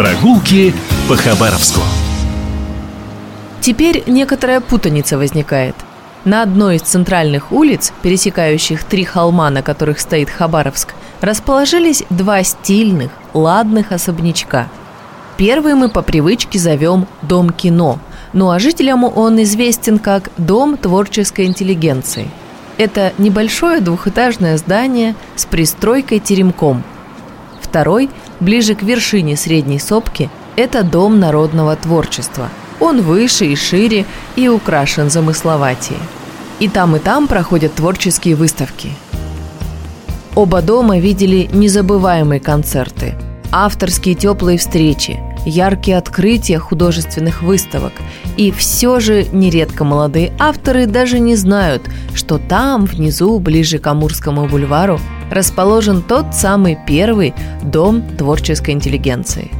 [0.00, 0.72] Прогулки
[1.10, 1.82] по Хабаровску.
[3.60, 5.74] Теперь некоторая путаница возникает.
[6.24, 13.10] На одной из центральных улиц, пересекающих три холма, на которых стоит Хабаровск, расположились два стильных,
[13.34, 14.68] ладных особнячка.
[15.36, 17.98] Первый мы по привычке зовем «Дом кино»,
[18.32, 22.30] ну а жителям он известен как «Дом творческой интеллигенции».
[22.78, 26.84] Это небольшое двухэтажное здание с пристройкой-теремком.
[27.60, 28.08] Второй,
[28.40, 32.48] ближе к вершине средней сопки, это Дом народного творчества.
[32.80, 34.06] Он выше и шире
[34.36, 35.98] и украшен замысловатее.
[36.58, 38.90] И там, и там проходят творческие выставки.
[40.34, 43.14] Оба дома видели незабываемые концерты,
[43.50, 47.92] авторские теплые встречи, яркие открытия художественных выставок.
[48.36, 51.82] И все же нередко молодые авторы даже не знают,
[52.14, 55.00] что там, внизу, ближе к Амурскому бульвару,
[55.30, 59.50] расположен тот самый первый дом творческой интеллигенции.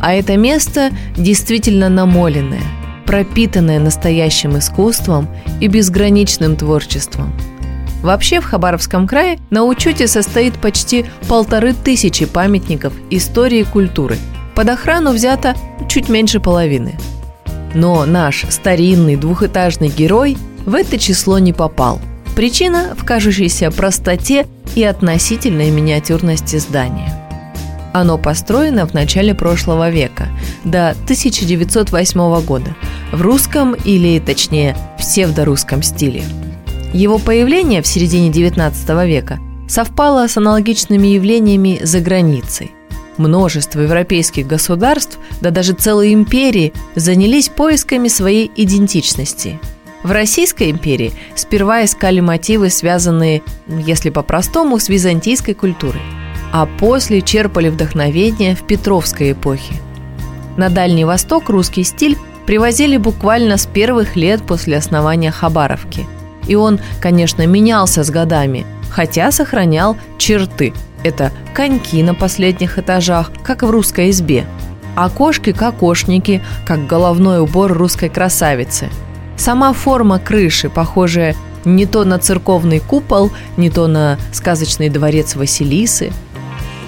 [0.00, 2.62] А это место действительно намоленное,
[3.06, 5.28] пропитанное настоящим искусством
[5.60, 7.32] и безграничным творчеством.
[8.02, 14.18] Вообще в Хабаровском крае на учете состоит почти полторы тысячи памятников истории и культуры.
[14.54, 15.54] Под охрану взято
[15.88, 16.98] чуть меньше половины.
[17.72, 21.98] Но наш старинный двухэтажный герой в это число не попал.
[22.34, 27.20] Причина в кажущейся простоте и относительной миниатюрности здания.
[27.92, 30.28] Оно построено в начале прошлого века,
[30.64, 32.74] до 1908 года,
[33.12, 36.24] в русском или, точнее, псевдорусском стиле.
[36.92, 39.38] Его появление в середине 19 века
[39.68, 42.72] совпало с аналогичными явлениями за границей.
[43.16, 49.60] Множество европейских государств, да даже целые империи, занялись поисками своей идентичности–
[50.04, 56.02] в Российской империи сперва искали мотивы, связанные, если по-простому, с византийской культурой,
[56.52, 59.74] а после черпали вдохновение в Петровской эпохе.
[60.58, 66.06] На Дальний Восток русский стиль привозили буквально с первых лет после основания Хабаровки.
[66.46, 70.74] И он, конечно, менялся с годами, хотя сохранял черты.
[71.02, 74.44] Это коньки на последних этажах, как в русской избе,
[74.96, 78.90] окошки-кокошники, как головной убор русской красавицы–
[79.36, 81.34] Сама форма крыши, похожая
[81.64, 86.12] не то на церковный купол, не то на сказочный дворец Василисы.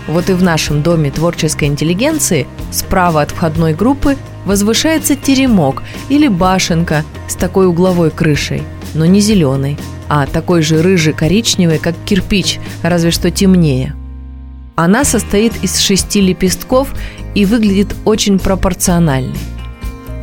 [0.07, 7.05] Вот и в нашем доме творческой интеллигенции справа от входной группы возвышается теремок или башенка
[7.29, 8.63] с такой угловой крышей,
[8.95, 9.77] но не зеленой,
[10.09, 13.97] а такой же рыжий-коричневый, как кирпич, разве что темнее.
[14.77, 16.95] Она состоит из шести лепестков
[17.35, 19.35] и выглядит очень пропорциональной.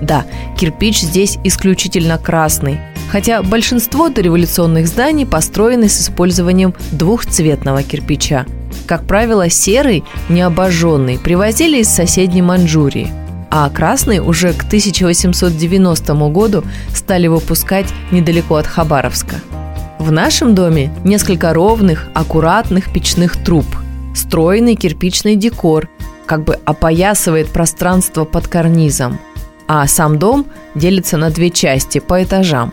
[0.03, 0.25] Да,
[0.58, 8.46] кирпич здесь исключительно красный, хотя большинство дореволюционных зданий построены с использованием двухцветного кирпича.
[8.86, 13.13] Как правило, серый, необожженный, привозили из соседней Манчжурии,
[13.50, 19.36] а красный уже к 1890 году стали выпускать недалеко от Хабаровска.
[20.00, 23.66] В нашем доме несколько ровных, аккуратных печных труб,
[24.13, 25.88] стройный кирпичный декор,
[26.25, 29.18] как бы опоясывает пространство под карнизом–
[29.68, 32.72] а сам дом делится на две части по этажам.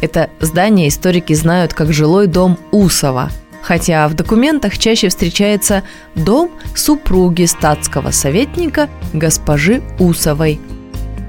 [0.00, 3.30] Это здание историки знают как жилой дом Усова,
[3.62, 5.82] хотя в документах чаще встречается
[6.14, 10.60] дом супруги статского советника госпожи Усовой.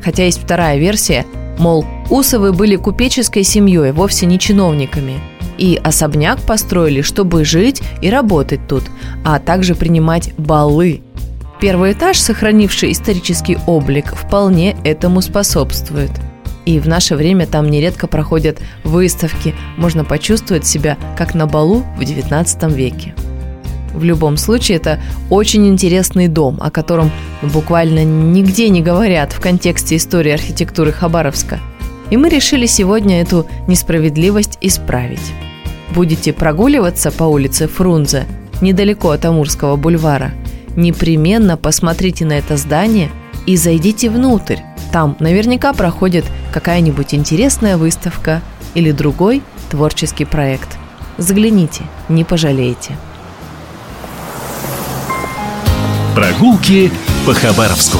[0.03, 1.25] Хотя есть вторая версия,
[1.57, 5.19] мол, Усовы были купеческой семьей, вовсе не чиновниками–
[5.57, 8.84] и особняк построили, чтобы жить и работать тут,
[9.25, 11.01] а также принимать балы.
[11.59, 16.12] Первый этаж, сохранивший исторический облик, вполне этому способствует.
[16.66, 22.01] И в наше время там нередко проходят выставки, можно почувствовать себя как на балу в
[22.01, 23.16] XIX веке.
[23.95, 25.00] В любом случае, это
[25.31, 27.09] очень интересный дом, о котором
[27.41, 31.59] буквально нигде не говорят в контексте истории архитектуры Хабаровска.
[32.12, 35.34] И мы решили сегодня эту несправедливость исправить.
[35.95, 38.25] Будете прогуливаться по улице Фрунзе,
[38.62, 40.34] недалеко от Амурского бульвара–
[40.78, 43.12] непременно посмотрите на это здание
[43.46, 44.60] и зайдите внутрь.
[44.94, 46.24] Там наверняка проходит
[46.54, 48.42] какая-нибудь интересная выставка
[48.74, 50.78] или другой творческий проект.
[51.18, 52.96] Загляните, не пожалеете.
[56.16, 56.92] Прогулки
[57.25, 58.00] по Хабаровску.